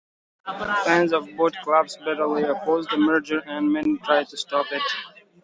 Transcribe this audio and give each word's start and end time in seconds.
Fans 0.83 1.13
of 1.13 1.29
both 1.37 1.53
clubs 1.63 1.95
bitterly 1.97 2.41
opposed 2.41 2.89
the 2.89 2.97
merger 2.97 3.37
and 3.45 3.71
many 3.71 3.99
tried 3.99 4.27
to 4.29 4.35
stop 4.35 4.65
it. 4.71 4.81